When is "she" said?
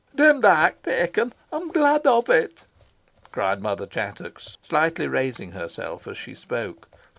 6.17-6.33